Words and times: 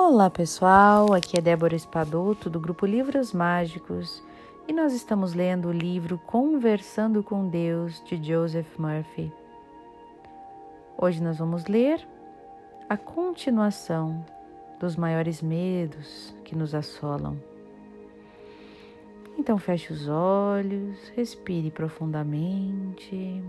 Olá 0.00 0.30
pessoal, 0.30 1.12
aqui 1.12 1.36
é 1.36 1.40
Débora 1.40 1.74
Espadoto 1.74 2.48
do 2.48 2.60
grupo 2.60 2.86
Livros 2.86 3.32
Mágicos 3.32 4.22
e 4.68 4.72
nós 4.72 4.94
estamos 4.94 5.34
lendo 5.34 5.66
o 5.66 5.72
livro 5.72 6.18
Conversando 6.24 7.20
com 7.20 7.48
Deus 7.48 8.00
de 8.04 8.16
Joseph 8.22 8.78
Murphy. 8.78 9.32
Hoje 10.96 11.20
nós 11.20 11.38
vamos 11.38 11.66
ler 11.66 12.06
a 12.88 12.96
continuação 12.96 14.24
dos 14.78 14.94
maiores 14.94 15.42
medos 15.42 16.32
que 16.44 16.54
nos 16.54 16.76
assolam. 16.76 17.36
Então 19.36 19.58
feche 19.58 19.92
os 19.92 20.08
olhos, 20.08 21.08
respire 21.16 21.72
profundamente. 21.72 23.42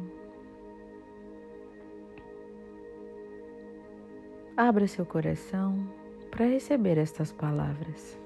Abra 4.58 4.88
seu 4.88 5.05
coração 5.05 5.88
para 6.30 6.46
receber 6.46 6.98
estas 6.98 7.32
palavras. 7.32 8.18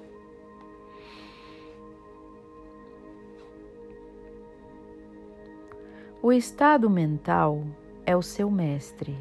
O 6.21 6.31
estado 6.31 6.89
mental 6.89 7.63
é 8.05 8.15
o 8.15 8.21
seu 8.21 8.49
mestre. 8.49 9.13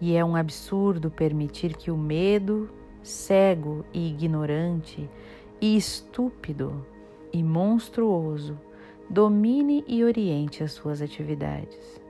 E 0.00 0.14
é 0.14 0.24
um 0.24 0.36
absurdo 0.36 1.10
permitir 1.10 1.76
que 1.76 1.90
o 1.90 1.96
medo, 1.96 2.70
cego 3.02 3.84
e 3.92 4.08
ignorante, 4.08 5.10
e 5.60 5.76
estúpido 5.76 6.86
e 7.32 7.42
monstruoso, 7.42 8.56
domine 9.10 9.84
e 9.88 10.04
oriente 10.04 10.62
as 10.62 10.72
suas 10.72 11.02
atividades. 11.02 12.03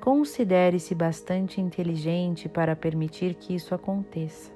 Considere-se 0.00 0.94
bastante 0.94 1.60
inteligente 1.60 2.48
para 2.48 2.74
permitir 2.74 3.34
que 3.34 3.54
isso 3.54 3.74
aconteça. 3.74 4.50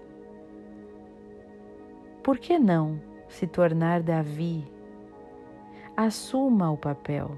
Por 2.23 2.39
que 2.39 2.59
não 2.59 2.99
se 3.29 3.47
tornar 3.47 4.03
Davi? 4.03 4.65
Assuma 5.95 6.71
o 6.71 6.77
papel. 6.79 7.31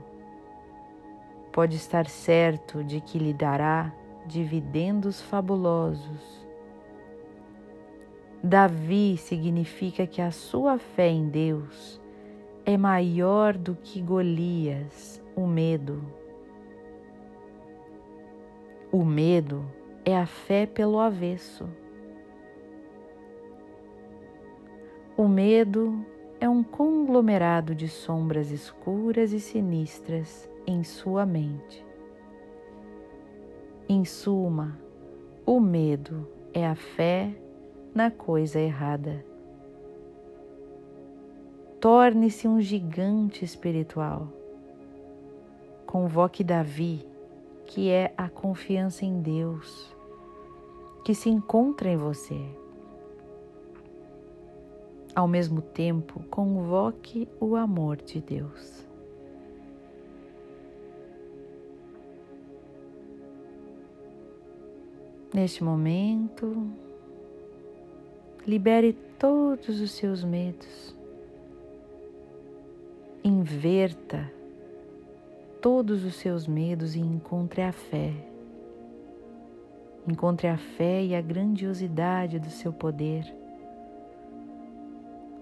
Pode 1.53 1.75
estar 1.75 2.07
certo 2.07 2.85
de 2.85 3.01
que 3.01 3.19
lhe 3.19 3.35
dará 3.35 3.93
dividendos 4.25 5.21
fabulosos. 5.21 6.47
Davi 8.43 9.17
significa 9.17 10.07
que 10.07 10.23
a 10.23 10.31
sua 10.31 10.79
fé 10.79 11.09
em 11.09 11.29
Deus 11.29 12.01
é 12.65 12.77
maior 12.77 13.57
do 13.57 13.75
que 13.75 14.01
Golias, 14.01 15.21
o 15.35 15.47
medo. 15.47 16.26
O 18.99 19.05
medo 19.05 19.63
é 20.07 20.17
a 20.17 20.25
fé 20.25 20.65
pelo 20.65 20.99
avesso. 20.99 21.69
O 25.15 25.29
medo 25.29 26.03
é 26.41 26.49
um 26.49 26.63
conglomerado 26.63 27.75
de 27.75 27.89
sombras 27.89 28.51
escuras 28.51 29.35
e 29.35 29.39
sinistras 29.39 30.49
em 30.67 30.83
sua 30.83 31.27
mente. 31.27 31.85
Em 33.87 34.03
suma, 34.07 34.81
o 35.45 35.61
medo 35.61 36.27
é 36.55 36.67
a 36.67 36.75
fé 36.75 37.37
na 37.95 38.11
coisa 38.11 38.59
errada. 38.59 39.23
Torne-se 41.79 42.49
um 42.49 42.63
gigante 42.63 43.45
espiritual. 43.45 44.33
Convoque 45.85 46.43
Davi 46.43 47.07
que 47.67 47.91
é 47.91 48.15
a 48.17 48.29
confiança 48.29 49.05
em 49.05 49.21
Deus, 49.21 49.95
que 51.05 51.15
se 51.15 51.29
encontra 51.29 51.89
em 51.89 51.97
você. 51.97 52.41
Ao 55.15 55.27
mesmo 55.27 55.61
tempo, 55.61 56.23
convoque 56.31 57.29
o 57.41 57.57
amor 57.57 57.97
de 57.97 58.21
Deus. 58.21 58.87
Neste 65.33 65.65
momento, 65.65 66.71
libere 68.47 68.93
todos 69.19 69.81
os 69.81 69.91
seus 69.91 70.23
medos. 70.23 70.97
Inverta 73.25 74.31
todos 75.61 76.05
os 76.05 76.15
seus 76.15 76.47
medos 76.47 76.95
e 76.95 77.01
encontre 77.01 77.63
a 77.63 77.73
fé. 77.73 78.13
Encontre 80.07 80.49
a 80.49 80.57
fé 80.57 81.05
e 81.05 81.15
a 81.15 81.21
grandiosidade 81.21 82.39
do 82.39 82.51
seu 82.51 82.73
poder. 82.73 83.25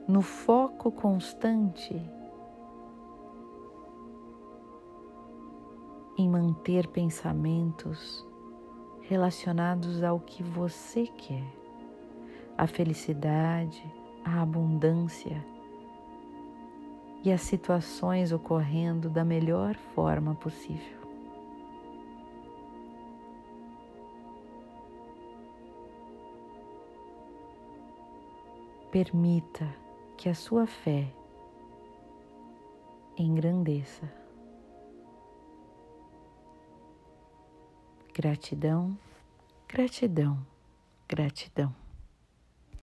No 0.07 0.23
foco 0.23 0.91
constante 0.91 2.01
em 6.17 6.29
manter 6.29 6.87
pensamentos 6.89 8.25
relacionados 9.03 10.03
ao 10.03 10.21
que 10.21 10.43
você 10.43 11.07
quer, 11.07 11.45
a 12.57 12.67
felicidade, 12.67 13.85
a 14.25 14.41
abundância 14.43 15.54
e 17.25 17.33
as 17.33 17.41
situações 17.41 18.33
ocorrendo 18.33 19.09
da 19.09 19.25
melhor 19.25 19.75
forma 19.95 20.35
possível. 20.35 21.03
Permita 28.93 29.67
que 30.19 30.29
a 30.29 30.35
sua 30.35 30.67
fé 30.67 31.11
engrandeça. 33.17 34.13
Gratidão, 38.13 38.97
gratidão, 39.67 40.47
gratidão. 41.09 41.84